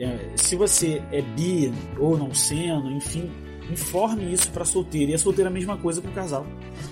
é, 0.00 0.32
se 0.34 0.56
você 0.56 1.00
é 1.12 1.22
bi 1.22 1.72
ou 1.96 2.18
não 2.18 2.34
sendo, 2.34 2.90
enfim, 2.90 3.30
informe 3.70 4.32
isso 4.32 4.50
para 4.50 4.64
solteira. 4.64 5.12
E 5.12 5.14
a 5.14 5.18
solteira 5.18 5.48
é 5.48 5.52
a 5.52 5.54
mesma 5.54 5.76
coisa 5.76 6.02
com 6.02 6.08
o 6.08 6.12
casal. 6.12 6.44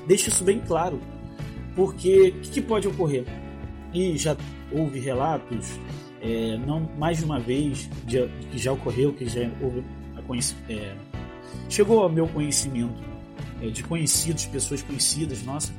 Deixe 0.07 0.31
isso 0.31 0.45
bem 0.45 0.61
claro, 0.61 1.01
porque 1.75 2.29
o 2.29 2.41
que, 2.41 2.51
que 2.51 2.63
pode 2.63 2.87
ocorrer? 2.87 3.25
E 3.93 4.17
já 4.17 4.37
houve 4.73 5.01
relatos 5.01 5.79
é, 6.25 6.57
não 6.57 6.89
mais 6.99 7.19
de 7.19 7.25
uma 7.25 7.39
vez 7.39 7.89
que 8.07 8.59
já 8.59 8.73
ocorreu, 8.73 9.13
que 9.13 9.27
já 9.29 9.43
houve 9.61 9.85
é, 10.69 10.95
chegou 11.69 12.03
ao 12.03 12.09
meu 12.09 12.27
conhecimento 12.27 13.03
é, 13.61 13.69
de 13.69 13.83
conhecidos, 13.83 14.47
pessoas 14.47 14.83
conhecidas, 14.83 15.43
nossa, 15.43 15.73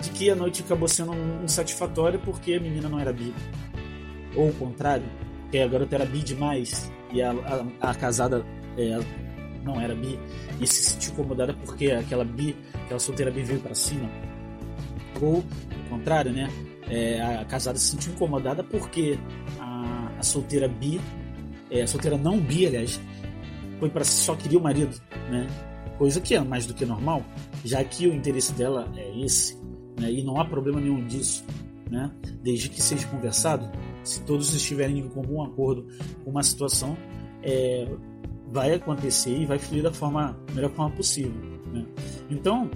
de 0.00 0.10
que 0.10 0.30
a 0.30 0.34
noite 0.34 0.62
acabou 0.62 0.88
sendo 0.88 1.12
insatisfatória 1.44 2.18
porque 2.18 2.54
a 2.54 2.60
menina 2.60 2.88
não 2.88 2.98
era 2.98 3.12
bi. 3.12 3.34
Ou 4.34 4.48
o 4.48 4.54
contrário, 4.54 5.04
que 5.50 5.58
a 5.58 5.68
garota 5.68 5.94
era 5.94 6.06
bi 6.06 6.20
demais 6.20 6.90
e 7.12 7.20
a, 7.22 7.30
a, 7.30 7.90
a 7.90 7.94
casada 7.94 8.44
é, 8.76 8.98
não 9.62 9.80
era 9.80 9.94
bi 9.94 10.18
e 10.60 10.66
se 10.66 10.82
sentiu 10.82 11.12
incomodada 11.12 11.54
porque 11.54 11.90
aquela 11.90 12.24
bi, 12.24 12.56
aquela 12.84 12.98
solteira 12.98 13.30
bi 13.30 13.42
veio 13.42 13.60
para 13.60 13.74
cima. 13.74 14.08
Ou 15.20 15.38
o 15.38 15.88
contrário, 15.88 16.32
né? 16.32 16.48
É, 16.88 17.20
a 17.20 17.44
casada 17.44 17.78
se 17.78 17.92
sentiu 17.92 18.12
incomodada 18.12 18.62
porque 18.62 19.18
a 19.58 19.73
solteira 20.24 20.68
bi, 20.68 21.00
é, 21.70 21.86
solteira 21.86 22.16
não 22.16 22.38
bi, 22.38 22.66
aliás, 22.66 23.00
foi 23.78 23.90
para 23.90 24.04
só 24.04 24.34
queria 24.34 24.58
o 24.58 24.62
marido, 24.62 25.00
né? 25.30 25.46
Coisa 25.98 26.20
que 26.20 26.34
é 26.34 26.40
mais 26.40 26.66
do 26.66 26.74
que 26.74 26.84
normal, 26.84 27.22
já 27.64 27.82
que 27.84 28.06
o 28.06 28.14
interesse 28.14 28.52
dela 28.52 28.90
é 28.96 29.20
esse, 29.20 29.56
né? 29.98 30.10
E 30.10 30.22
não 30.22 30.40
há 30.40 30.44
problema 30.44 30.80
nenhum 30.80 31.04
disso, 31.06 31.44
né? 31.90 32.10
Desde 32.42 32.68
que 32.68 32.82
seja 32.82 33.06
conversado, 33.06 33.70
se 34.02 34.22
todos 34.22 34.54
estiverem 34.54 34.98
em 34.98 35.08
comum 35.08 35.42
acordo 35.42 35.86
com 36.24 36.30
uma 36.30 36.42
situação, 36.42 36.96
é, 37.42 37.86
vai 38.50 38.72
acontecer 38.74 39.36
e 39.36 39.46
vai 39.46 39.58
fluir 39.58 39.82
da 39.82 39.92
forma 39.92 40.38
melhor 40.54 40.70
forma 40.70 40.94
possível, 40.94 41.34
né? 41.72 41.84
Então, 42.30 42.70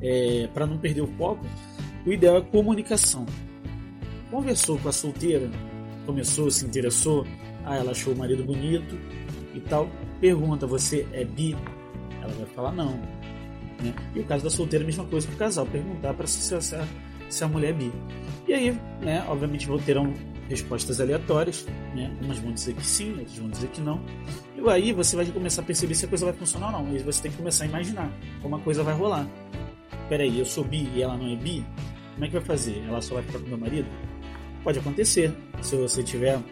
é, 0.00 0.48
para 0.52 0.66
não 0.66 0.78
perder 0.78 1.02
o 1.02 1.06
foco, 1.18 1.44
o 2.06 2.12
ideal 2.12 2.36
é 2.36 2.40
comunicação. 2.40 3.24
Conversou 4.30 4.78
com 4.78 4.88
a 4.88 4.92
solteira, 4.92 5.50
começou, 6.04 6.50
se 6.50 6.64
interessou, 6.64 7.26
ah, 7.64 7.76
ela 7.76 7.92
achou 7.92 8.12
o 8.12 8.16
marido 8.16 8.44
bonito 8.44 8.98
e 9.54 9.60
tal. 9.60 9.88
Pergunta, 10.20 10.66
você 10.66 11.06
é 11.12 11.24
bi? 11.24 11.56
Ela 12.22 12.32
vai 12.32 12.46
falar 12.46 12.72
não. 12.72 12.92
Né? 13.82 13.94
E 14.14 14.20
o 14.20 14.24
caso 14.24 14.44
da 14.44 14.50
solteira, 14.50 14.84
a 14.84 14.86
mesma 14.86 15.04
coisa 15.04 15.26
que 15.26 15.34
o 15.34 15.36
casal, 15.36 15.66
perguntar 15.66 16.14
para 16.14 16.26
se, 16.26 16.40
se, 16.40 16.78
se 17.28 17.44
a 17.44 17.48
mulher 17.48 17.70
é 17.70 17.72
bi. 17.72 17.92
E 18.46 18.52
aí, 18.52 18.78
né, 19.00 19.24
obviamente, 19.28 19.68
terão 19.84 20.12
respostas 20.48 21.00
aleatórias, 21.00 21.66
né? 21.94 22.14
Umas 22.22 22.38
vão 22.38 22.52
dizer 22.52 22.74
que 22.74 22.86
sim, 22.86 23.10
outras 23.12 23.36
vão 23.38 23.48
dizer 23.48 23.68
que 23.68 23.80
não. 23.80 24.00
E 24.56 24.68
aí 24.68 24.92
você 24.92 25.16
vai 25.16 25.26
começar 25.26 25.62
a 25.62 25.64
perceber 25.64 25.94
se 25.94 26.04
a 26.04 26.08
coisa 26.08 26.26
vai 26.26 26.34
funcionar 26.34 26.66
ou 26.66 26.84
não. 26.84 26.96
E 26.96 26.98
você 26.98 27.22
tem 27.22 27.30
que 27.30 27.36
começar 27.36 27.64
a 27.64 27.66
imaginar 27.66 28.10
como 28.42 28.56
a 28.56 28.60
coisa 28.60 28.82
vai 28.82 28.94
rolar. 28.94 29.26
Peraí, 30.08 30.38
eu 30.38 30.44
sou 30.44 30.64
bi 30.64 30.88
e 30.94 31.02
ela 31.02 31.16
não 31.16 31.32
é 31.32 31.36
bi? 31.36 31.64
Como 32.14 32.24
é 32.24 32.28
que 32.28 32.34
vai 32.34 32.44
fazer? 32.44 32.84
Ela 32.86 33.00
só 33.00 33.14
vai 33.14 33.22
ficar 33.22 33.38
com 33.38 33.46
meu 33.46 33.58
marido? 33.58 33.88
Pode 34.64 34.78
acontecer, 34.78 35.32
se 35.62 35.76
você 35.76 36.02
tiver 36.02 36.42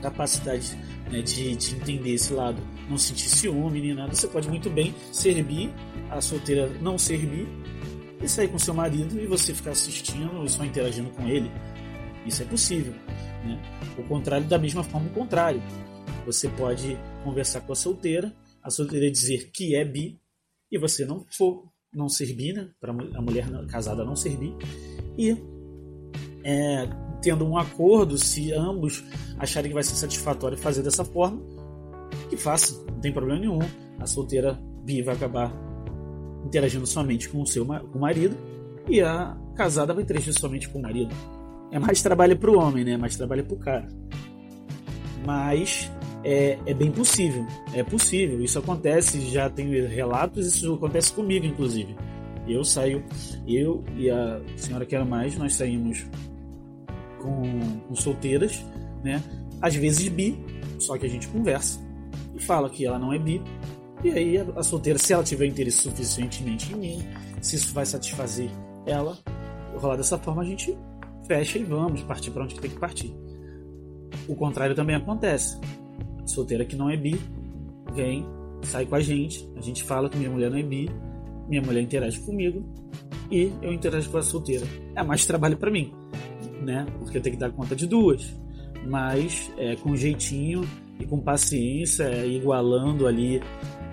capacidade 0.00 0.76
né, 1.10 1.20
de, 1.20 1.56
de, 1.56 1.74
entender 1.74 2.14
esse 2.14 2.32
lado, 2.32 2.62
não 2.88 2.96
sentir 2.96 3.28
ciúme 3.28 3.80
nem 3.80 3.92
nada, 3.92 4.14
você 4.14 4.28
pode 4.28 4.48
muito 4.48 4.70
bem 4.70 4.94
servir 5.12 5.74
a 6.08 6.20
solteira 6.20 6.68
não 6.80 6.96
servir 6.96 7.46
e 8.22 8.28
sair 8.28 8.48
com 8.48 8.58
seu 8.58 8.72
marido 8.72 9.20
e 9.20 9.26
você 9.26 9.52
ficar 9.52 9.72
assistindo 9.72 10.44
e 10.44 10.48
só 10.48 10.64
interagindo 10.64 11.10
com 11.10 11.26
ele. 11.26 11.50
Isso 12.24 12.42
é 12.42 12.46
possível. 12.46 12.92
Né? 13.44 13.60
O 13.96 14.02
contrário, 14.04 14.46
da 14.46 14.58
mesma 14.58 14.84
forma, 14.84 15.08
o 15.08 15.12
contrário. 15.12 15.62
Você 16.24 16.48
pode 16.48 16.96
conversar 17.24 17.62
com 17.62 17.72
a 17.72 17.76
solteira, 17.76 18.34
a 18.62 18.70
solteira 18.70 19.10
dizer 19.10 19.50
que 19.50 19.74
é 19.74 19.84
bi 19.84 20.20
e 20.70 20.78
você 20.78 21.04
não 21.04 21.24
for 21.30 21.64
não 21.92 22.08
servir, 22.08 22.52
né? 22.52 22.68
Para 22.80 22.92
a 22.92 23.22
mulher 23.22 23.48
casada 23.66 24.04
não 24.04 24.14
servir 24.14 24.54
e 25.16 25.36
é, 26.44 26.86
tendo 27.20 27.46
um 27.46 27.56
acordo, 27.56 28.16
se 28.18 28.52
ambos 28.52 29.04
acharem 29.38 29.70
que 29.70 29.74
vai 29.74 29.82
ser 29.82 29.94
satisfatório 29.94 30.56
fazer 30.56 30.82
dessa 30.82 31.04
forma, 31.04 31.40
que 32.28 32.36
faça, 32.36 32.84
não 32.90 33.00
tem 33.00 33.12
problema 33.12 33.40
nenhum. 33.40 33.58
A 33.98 34.06
solteira 34.06 34.58
bi 34.84 35.02
vai 35.02 35.14
acabar 35.14 35.52
interagindo 36.44 36.86
somente 36.86 37.28
com 37.28 37.42
o 37.42 37.46
seu 37.46 37.64
com 37.66 37.98
o 37.98 38.00
marido 38.00 38.36
e 38.88 39.00
a 39.00 39.36
casada 39.54 39.92
vai 39.92 40.02
interagir 40.02 40.32
somente 40.38 40.68
com 40.68 40.78
o 40.78 40.82
marido. 40.82 41.14
É 41.70 41.78
mais 41.78 42.00
trabalho 42.00 42.36
para 42.38 42.50
o 42.50 42.58
homem, 42.58 42.84
né? 42.84 42.96
Mais 42.96 43.16
trabalho 43.16 43.44
para 43.44 43.54
o 43.54 43.58
cara. 43.58 43.88
Mas 45.26 45.90
é, 46.24 46.58
é, 46.64 46.72
bem 46.72 46.90
possível. 46.90 47.46
É 47.74 47.82
possível. 47.82 48.40
Isso 48.42 48.58
acontece. 48.58 49.20
Já 49.30 49.50
tenho 49.50 49.86
relatos. 49.86 50.46
Isso 50.46 50.74
acontece 50.74 51.12
comigo, 51.12 51.44
inclusive. 51.44 51.94
Eu 52.46 52.64
saio, 52.64 53.04
eu 53.46 53.84
e 53.96 54.10
a 54.10 54.40
senhora 54.56 54.86
Quero 54.86 55.04
Mais, 55.04 55.36
nós 55.36 55.54
saímos 55.54 56.06
com, 57.18 57.80
com 57.88 57.94
solteiras, 57.94 58.64
né? 59.02 59.22
Às 59.60 59.74
vezes 59.74 60.08
bi, 60.08 60.38
só 60.78 60.96
que 60.96 61.06
a 61.06 61.08
gente 61.08 61.28
conversa 61.28 61.80
e 62.34 62.42
fala 62.42 62.70
que 62.70 62.86
ela 62.86 62.98
não 62.98 63.12
é 63.12 63.18
bi. 63.18 63.42
E 64.02 64.10
aí 64.10 64.38
a, 64.38 64.62
solteira, 64.62 64.98
se 64.98 65.12
ela 65.12 65.24
tiver 65.24 65.46
interesse 65.46 65.78
suficientemente 65.78 66.72
em 66.72 66.76
mim, 66.76 67.08
se 67.42 67.56
isso 67.56 67.74
vai 67.74 67.84
satisfazer 67.84 68.48
ela, 68.86 69.18
rolar 69.76 69.96
dessa 69.96 70.16
forma 70.18 70.42
a 70.42 70.44
gente 70.44 70.76
fecha 71.26 71.58
e 71.58 71.64
vamos 71.64 72.02
partir 72.02 72.30
para 72.30 72.44
onde 72.44 72.58
tem 72.58 72.70
que 72.70 72.78
partir. 72.78 73.12
O 74.28 74.34
contrário 74.34 74.74
também 74.74 74.94
acontece. 74.94 75.58
A 76.22 76.26
solteira 76.26 76.64
que 76.64 76.76
não 76.76 76.88
é 76.88 76.96
bi 76.96 77.20
vem, 77.92 78.24
sai 78.62 78.86
com 78.86 78.94
a 78.94 79.00
gente, 79.00 79.48
a 79.56 79.60
gente 79.60 79.82
fala 79.82 80.08
que 80.08 80.16
minha 80.16 80.30
mulher 80.30 80.50
não 80.50 80.58
é 80.58 80.62
bi, 80.62 80.88
minha 81.48 81.62
mulher 81.62 81.80
interage 81.80 82.20
comigo 82.20 82.64
e 83.30 83.52
eu 83.60 83.72
interajo 83.72 84.08
com 84.10 84.18
a 84.18 84.22
solteira. 84.22 84.66
É 84.94 85.02
mais 85.02 85.26
trabalho 85.26 85.56
para 85.56 85.70
mim 85.70 85.92
né? 86.62 86.86
Porque 86.98 87.20
tenho 87.20 87.36
que 87.36 87.40
dar 87.40 87.50
conta 87.50 87.74
de 87.74 87.86
duas. 87.86 88.34
Mas 88.86 89.52
é, 89.58 89.76
com 89.76 89.96
jeitinho 89.96 90.68
e 90.98 91.04
com 91.04 91.20
paciência, 91.20 92.04
é, 92.04 92.26
igualando 92.26 93.06
ali 93.06 93.40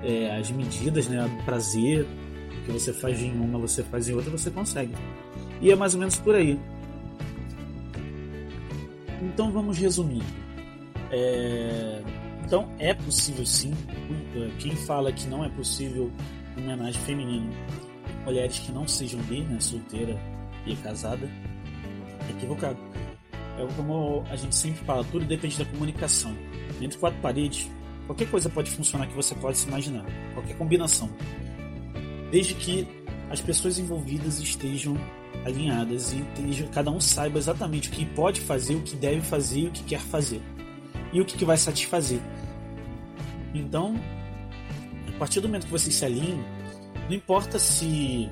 é, 0.04 0.38
as 0.38 0.52
medidas, 0.52 1.08
né? 1.08 1.22
Do 1.28 1.44
prazer, 1.44 2.06
o 2.06 2.66
que 2.66 2.72
você 2.72 2.94
faz 2.94 3.22
em 3.22 3.32
uma, 3.32 3.60
você 3.60 3.84
faz 3.84 4.08
em 4.08 4.14
outra, 4.14 4.32
você 4.32 4.50
consegue. 4.50 4.94
E 5.62 5.72
é 5.72 5.76
mais 5.76 5.94
ou 5.94 6.00
menos 6.00 6.18
por 6.18 6.36
aí. 6.36 6.60
Então 9.22 9.52
vamos 9.52 9.78
resumir. 9.78 10.24
É... 11.12 12.02
Então 12.46 12.70
é 12.78 12.94
possível 12.94 13.46
sim. 13.46 13.74
Quem 14.60 14.76
fala 14.76 15.12
que 15.12 15.28
não 15.28 15.44
é 15.44 15.50
possível 15.50 16.12
homenagem 16.58 17.02
feminina, 17.02 17.52
mulheres 18.24 18.60
que 18.60 18.72
não 18.72 18.88
sejam 18.88 19.20
bi, 19.22 19.42
né, 19.42 19.60
solteira 19.60 20.16
e 20.66 20.76
casada, 20.76 21.30
equivocado. 22.30 22.78
É 23.58 23.66
como 23.76 24.24
a 24.30 24.36
gente 24.36 24.56
sempre 24.56 24.84
fala, 24.86 25.04
tudo 25.06 25.26
depende 25.26 25.58
da 25.58 25.66
comunicação. 25.66 26.36
Entre 26.82 26.98
quatro 26.98 27.20
paredes, 27.22 27.70
qualquer 28.06 28.30
coisa 28.30 28.50
pode 28.50 28.70
funcionar 28.72 29.08
que 29.08 29.14
você 29.14 29.34
pode 29.36 29.58
se 29.58 29.68
imaginar, 29.68 30.06
qualquer 30.34 30.58
combinação. 30.58 31.10
Desde 32.32 32.54
que 32.54 32.88
as 33.30 33.40
pessoas 33.40 33.80
envolvidas 33.80 34.40
estejam 34.40 34.98
alinhadas 35.46 36.14
e 36.14 36.20
estejam, 36.20 36.68
cada 36.70 36.92
um 36.92 37.00
saiba 37.00 37.38
exatamente 37.38 37.90
o 37.90 37.92
que 37.92 38.06
pode 38.06 38.42
fazer, 38.42 38.76
o 38.76 38.82
que 38.82 38.96
deve 38.96 39.22
fazer 39.22 39.60
e 39.60 39.68
o 39.68 39.72
que 39.72 39.84
quer 39.84 40.00
fazer. 40.00 40.42
e 41.14 41.22
o 41.22 41.26
que, 41.26 41.38
que 41.38 41.46
vai 41.46 41.56
satisfazer. 41.56 42.20
Então, 43.54 43.96
a 45.08 45.18
partir 45.18 45.40
do 45.40 45.48
momento 45.48 45.66
que 45.66 45.72
vocês 45.72 45.96
se 45.96 46.04
alinham, 46.04 46.44
não 47.08 47.16
importa 47.16 47.58
se 47.58 48.30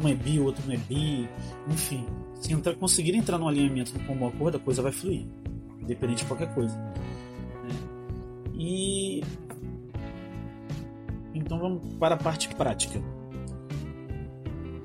um 0.00 0.08
é 0.08 0.14
bi, 0.14 0.40
outro 0.40 0.62
não 0.66 0.74
é 0.74 0.78
bi, 0.78 1.28
enfim, 1.68 2.06
se 2.40 2.52
entrar, 2.52 2.74
conseguir 2.74 3.14
entrar 3.14 3.38
no 3.38 3.48
alinhamento 3.48 3.92
com 4.00 4.14
um 4.14 4.28
acordo, 4.28 4.56
a 4.56 4.60
coisa 4.60 4.82
vai 4.82 4.92
fluir, 4.92 5.26
independente 5.80 6.18
de 6.18 6.24
qualquer 6.26 6.52
coisa. 6.54 6.76
Né? 6.76 6.94
E 8.54 9.22
então 11.34 11.58
vamos 11.58 11.94
para 11.94 12.14
a 12.14 12.18
parte 12.18 12.48
prática. 12.54 13.00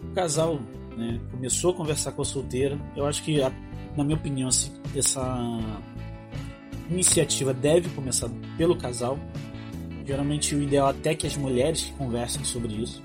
O 0.03 0.13
casal 0.13 0.59
né, 0.97 1.19
começou 1.31 1.71
a 1.71 1.73
conversar 1.73 2.11
com 2.11 2.21
a 2.21 2.25
solteira. 2.25 2.77
Eu 2.95 3.05
acho 3.05 3.23
que, 3.23 3.39
na 3.95 4.03
minha 4.03 4.17
opinião, 4.17 4.49
essa 4.95 5.59
iniciativa 6.89 7.53
deve 7.53 7.89
começar 7.89 8.29
pelo 8.57 8.75
casal. 8.75 9.17
Geralmente 10.05 10.55
o 10.55 10.61
ideal 10.61 10.87
é 10.87 10.91
até 10.91 11.15
que 11.15 11.25
as 11.25 11.37
mulheres 11.37 11.93
conversem 11.97 12.43
sobre 12.43 12.73
isso. 12.73 13.01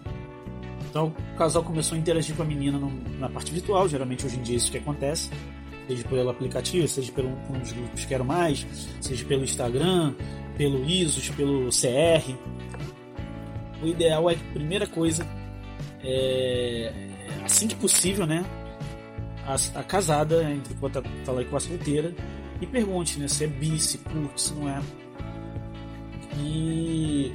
Então 0.97 1.13
o 1.35 1.37
casal 1.37 1.63
começou 1.63 1.95
a 1.95 1.99
interagir 1.99 2.35
com 2.35 2.43
a 2.43 2.47
menina 2.47 2.79
no, 2.79 2.91
na 3.19 3.29
parte 3.29 3.53
virtual, 3.53 3.87
geralmente 3.87 4.25
hoje 4.25 4.39
em 4.39 4.43
dia 4.43 4.55
é 4.55 4.57
isso 4.57 4.71
que 4.71 4.79
acontece, 4.79 5.29
seja 5.87 6.09
pelo 6.09 6.31
aplicativo, 6.31 6.89
seja 6.89 7.13
pelo 7.13 7.29
um 7.29 7.59
dos 7.59 7.71
grupos 7.73 8.07
Quero 8.07 8.25
Mais, 8.25 8.67
seja 9.03 9.23
pelo 9.27 9.45
Instagram, 9.45 10.15
pelo 10.57 10.83
ISOS, 10.89 11.29
pelo 11.29 11.69
CR. 11.69 12.33
O 13.83 13.87
ideal 13.87 14.31
é 14.31 14.37
que, 14.37 14.45
primeira 14.55 14.87
coisa, 14.87 15.27
é, 16.03 16.91
assim 17.45 17.69
que 17.69 17.77
possível, 17.77 18.27
né? 18.27 18.43
A, 19.45 19.79
a 19.79 19.83
casada 19.83 20.51
entre 20.51 20.75
falar 21.27 21.45
com 21.45 21.57
a 21.57 21.61
solteira 21.61 22.15
e 22.59 22.67
pergunte, 22.67 23.21
né? 23.21 23.29
Se 23.29 23.45
é 23.45 23.47
bi, 23.47 23.79
se 23.79 23.99
curte, 23.99 24.41
se 24.41 24.55
não 24.55 24.67
é. 24.67 24.81
E 26.39 27.31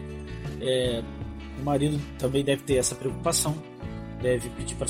é, 0.59 1.03
o 1.61 1.65
marido 1.65 2.01
também 2.17 2.43
deve 2.43 2.63
ter 2.63 2.75
essa 2.75 2.95
preocupação, 2.95 3.55
deve 4.21 4.49
pedir 4.49 4.75
para 4.75 4.87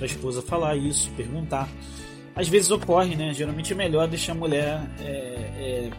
a 0.00 0.04
esposa 0.04 0.40
falar 0.40 0.76
isso, 0.76 1.10
perguntar. 1.16 1.68
Às 2.34 2.48
vezes 2.48 2.70
ocorre, 2.70 3.16
né? 3.16 3.34
Geralmente 3.34 3.72
é 3.72 3.76
melhor 3.76 4.06
deixar 4.06 4.32
a 4.32 4.34
mulher 4.36 4.80
é, 5.00 5.04
é, 5.08 5.90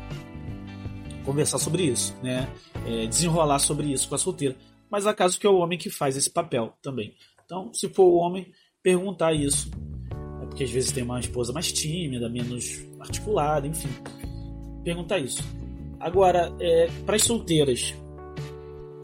conversar 1.25 1.57
sobre 1.57 1.83
isso, 1.83 2.15
né? 2.23 2.47
É, 2.85 3.05
desenrolar 3.07 3.59
sobre 3.59 3.91
isso 3.91 4.07
com 4.07 4.15
a 4.15 4.17
solteira. 4.17 4.55
Mas 4.89 5.05
há 5.05 5.13
casos 5.13 5.37
que 5.37 5.45
é 5.45 5.49
o 5.49 5.57
homem 5.57 5.77
que 5.77 5.89
faz 5.89 6.15
esse 6.15 6.29
papel 6.29 6.73
também. 6.81 7.13
Então, 7.43 7.73
se 7.73 7.89
for 7.89 8.05
o 8.05 8.15
homem, 8.15 8.51
perguntar 8.81 9.33
isso. 9.33 9.69
É 10.41 10.45
porque 10.45 10.63
às 10.63 10.71
vezes 10.71 10.91
tem 10.91 11.03
uma 11.03 11.19
esposa 11.19 11.51
mais 11.51 11.71
tímida, 11.73 12.29
menos 12.29 12.81
articulada, 12.99 13.67
enfim. 13.67 13.89
Perguntar 14.83 15.19
isso. 15.19 15.43
Agora, 15.99 16.55
é, 16.59 16.87
para 17.05 17.15
as 17.15 17.23
solteiras, 17.23 17.93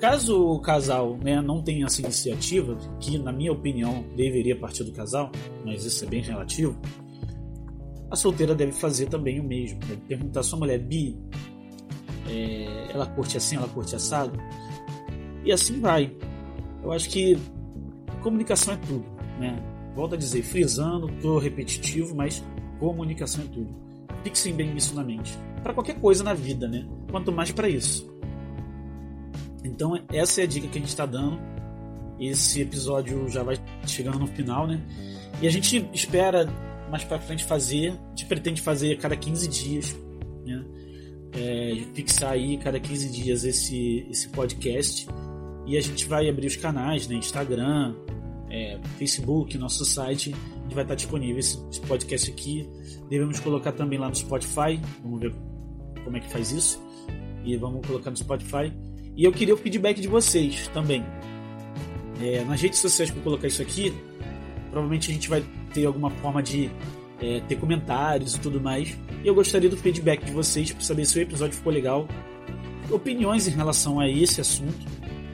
Caso 0.03 0.37
o 0.37 0.59
casal 0.59 1.17
né, 1.23 1.41
não 1.41 1.61
tenha 1.61 1.85
essa 1.85 2.01
iniciativa, 2.01 2.77
que 2.99 3.17
na 3.17 3.31
minha 3.31 3.53
opinião 3.53 4.03
deveria 4.17 4.53
partir 4.53 4.83
do 4.83 4.91
casal, 4.91 5.31
mas 5.63 5.85
isso 5.85 6.03
é 6.03 6.07
bem 6.09 6.21
relativo, 6.21 6.77
a 8.11 8.15
solteira 8.17 8.53
deve 8.53 8.73
fazer 8.73 9.05
também 9.05 9.39
o 9.39 9.43
mesmo. 9.45 9.79
Deve 9.79 10.01
perguntar 10.01 10.41
à 10.41 10.43
sua 10.43 10.59
mulher, 10.59 10.77
Bi, 10.77 11.17
é, 12.27 12.91
ela 12.91 13.05
curte 13.05 13.37
assim, 13.37 13.55
ela 13.55 13.69
curte 13.69 13.95
assado? 13.95 14.37
E 15.45 15.53
assim 15.53 15.79
vai. 15.79 16.13
Eu 16.83 16.91
acho 16.91 17.09
que 17.09 17.37
comunicação 18.21 18.73
é 18.73 18.77
tudo, 18.85 19.05
né? 19.39 19.55
Volto 19.95 20.15
a 20.15 20.17
dizer, 20.17 20.43
frisando, 20.43 21.07
tô 21.21 21.39
repetitivo, 21.39 22.13
mas 22.13 22.43
comunicação 22.77 23.45
é 23.45 23.47
tudo. 23.47 23.73
Fixem 24.21 24.53
bem 24.53 24.75
isso 24.75 24.93
na 24.95 25.01
mente. 25.01 25.31
Para 25.63 25.73
qualquer 25.73 25.97
coisa 25.97 26.25
na 26.25 26.33
vida, 26.33 26.67
né? 26.67 26.85
Quanto 27.09 27.31
mais 27.31 27.51
para 27.53 27.69
isso. 27.69 28.12
Então, 29.63 29.99
essa 30.11 30.41
é 30.41 30.43
a 30.43 30.47
dica 30.47 30.67
que 30.67 30.77
a 30.77 30.81
gente 30.81 30.89
está 30.89 31.05
dando. 31.05 31.39
Esse 32.19 32.61
episódio 32.61 33.27
já 33.29 33.43
vai 33.43 33.55
chegando 33.87 34.19
no 34.19 34.27
final, 34.27 34.67
né? 34.67 34.81
E 35.41 35.47
a 35.47 35.49
gente 35.49 35.89
espera 35.93 36.47
mais 36.89 37.03
para 37.03 37.19
frente 37.19 37.43
fazer, 37.43 37.89
a 37.91 38.09
gente 38.09 38.25
pretende 38.25 38.61
fazer 38.61 38.93
a 38.93 38.97
cada 38.97 39.15
15 39.15 39.47
dias, 39.47 39.95
né? 40.45 40.63
É, 41.35 41.83
fixar 41.95 42.33
aí 42.33 42.57
cada 42.57 42.79
15 42.79 43.09
dias 43.09 43.43
esse, 43.43 44.05
esse 44.09 44.29
podcast. 44.29 45.07
E 45.65 45.77
a 45.77 45.81
gente 45.81 46.05
vai 46.05 46.29
abrir 46.29 46.47
os 46.47 46.55
canais, 46.55 47.07
né? 47.07 47.15
Instagram, 47.15 47.95
é, 48.49 48.79
Facebook, 48.97 49.57
nosso 49.57 49.83
site, 49.85 50.35
vai 50.73 50.83
estar 50.83 50.95
disponível 50.95 51.39
esse, 51.39 51.57
esse 51.69 51.79
podcast 51.81 52.29
aqui. 52.29 52.69
Devemos 53.09 53.39
colocar 53.39 53.71
também 53.71 53.99
lá 53.99 54.09
no 54.09 54.15
Spotify. 54.15 54.79
Vamos 55.01 55.21
ver 55.21 55.33
como 56.03 56.17
é 56.17 56.19
que 56.19 56.29
faz 56.31 56.51
isso. 56.51 56.81
E 57.43 57.55
vamos 57.57 57.85
colocar 57.85 58.09
no 58.09 58.17
Spotify. 58.17 58.73
E 59.15 59.23
eu 59.23 59.31
queria 59.31 59.53
o 59.53 59.57
feedback 59.57 60.01
de 60.01 60.07
vocês 60.07 60.67
também. 60.69 61.05
É, 62.21 62.43
nas 62.43 62.61
redes 62.61 62.79
sociais 62.79 63.11
que 63.11 63.17
eu 63.17 63.23
colocar 63.23 63.47
isso 63.47 63.61
aqui, 63.61 63.93
provavelmente 64.69 65.11
a 65.11 65.13
gente 65.13 65.29
vai 65.29 65.43
ter 65.73 65.85
alguma 65.85 66.09
forma 66.09 66.41
de 66.41 66.69
é, 67.21 67.39
ter 67.41 67.55
comentários 67.57 68.35
e 68.35 68.39
tudo 68.39 68.59
mais. 68.59 68.97
E 69.23 69.27
eu 69.27 69.35
gostaria 69.35 69.69
do 69.69 69.77
feedback 69.77 70.25
de 70.25 70.31
vocês 70.31 70.71
para 70.71 70.81
saber 70.81 71.05
se 71.05 71.19
o 71.19 71.21
episódio 71.21 71.55
ficou 71.55 71.71
legal. 71.71 72.07
Opiniões 72.89 73.47
em 73.47 73.51
relação 73.51 73.99
a 73.99 74.09
esse 74.09 74.41
assunto, 74.41 74.85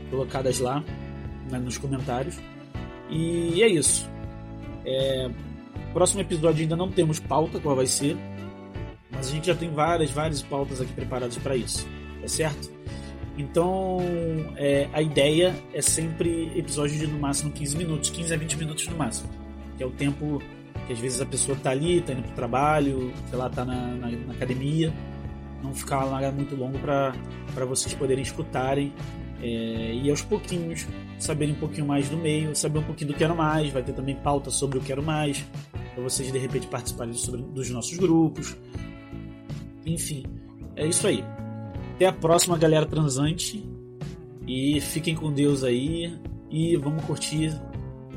colocadas 0.10 0.60
lá 0.60 0.84
né, 1.50 1.58
nos 1.58 1.78
comentários. 1.78 2.38
E 3.10 3.63
é 3.63 3.68
isso. 3.68 4.10
É, 4.86 5.30
próximo 5.94 6.22
episódio 6.22 6.62
ainda 6.62 6.76
não 6.76 6.92
temos 6.92 7.20
pauta, 7.20 7.60
qual 7.60 7.76
vai 7.76 7.88
ser. 7.88 8.15
Mas 9.12 9.28
a 9.28 9.32
gente 9.32 9.48
já 9.48 9.56
tem 9.56 9.70
várias, 9.70 10.12
várias 10.12 10.42
pautas 10.42 10.80
aqui 10.80 10.94
preparadas 10.94 11.38
para 11.38 11.56
isso. 11.56 11.88
Tá 12.22 12.28
certo? 12.28 12.79
Então, 13.39 13.99
é, 14.58 14.89
a 14.91 15.02
ideia 15.02 15.56
é 15.73 15.82
sempre 15.82 16.52
episódio 16.60 16.99
de 16.99 17.08
no 17.08 17.17
máximo 17.17 17.49
15 17.52 17.78
minutos, 17.78 18.10
15 18.10 18.34
a 18.34 18.38
20 18.38 18.58
minutos 18.58 18.88
no 18.88 18.97
máximo. 18.97 19.30
Que 19.78 19.84
é 19.84 19.86
o 19.86 19.91
tempo 19.91 20.41
que 20.86 20.91
às 20.91 20.99
vezes 20.99 21.21
a 21.21 21.25
pessoa 21.25 21.58
está 21.58 21.69
ali, 21.69 21.99
está 21.99 22.12
indo 22.12 22.23
para 22.23 22.32
o 22.32 22.36
trabalho, 22.36 23.13
sei 23.30 23.39
lá, 23.39 23.47
está 23.47 23.63
na, 23.63 23.95
na, 23.95 24.12
na, 24.12 24.34
academia. 24.34 24.93
Não 25.63 25.73
ficar 25.73 26.04
lá 26.04 26.30
muito 26.34 26.54
longo 26.54 26.78
para 26.80 27.65
vocês 27.65 27.93
poderem 27.93 28.23
escutarem 28.23 28.93
é, 29.41 29.93
e 29.93 30.10
aos 30.10 30.21
pouquinhos 30.21 30.86
saberem 31.17 31.56
um 31.56 31.60
pouquinho 31.60 31.88
mais 31.88 32.10
do 32.10 32.17
meio, 32.17 32.54
saber 32.54 32.80
um 32.80 32.84
pouquinho 32.84 33.13
do 33.13 33.17
Quero 33.17 33.38
Mais. 33.38 33.71
Vai 33.71 33.84
ter 33.84 33.93
também 33.93 34.17
pauta 34.17 34.52
sobre 34.52 34.80
o 34.80 34.82
Quero 34.82 35.02
Mais, 35.02 35.45
para 35.93 36.04
vocês 36.04 36.30
de 36.30 36.38
repente 36.38 36.67
participarem 36.67 37.13
sobre, 37.13 37.41
dos 37.41 37.69
nossos 37.69 37.97
grupos. 37.97 38.58
Enfim, 39.86 40.25
é 40.75 40.86
isso 40.86 41.08
aí. 41.08 41.23
Até 42.00 42.08
a 42.08 42.14
próxima, 42.14 42.58
galera 42.58 42.86
transante. 42.86 43.62
E 44.48 44.80
fiquem 44.80 45.14
com 45.14 45.34
Deus 45.34 45.66
aí. 45.66 46.18
E 46.50 46.78
vamos 46.78 47.04
curtir 47.04 47.52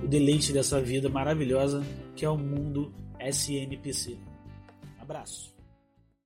o 0.01 0.07
deleite 0.07 0.53
dessa 0.53 0.81
vida 0.81 1.09
maravilhosa 1.09 1.83
que 2.15 2.25
é 2.25 2.31
o 2.31 2.39
mundo 2.39 2.95
SNPC. 3.19 4.17
Abraço. 5.01 5.52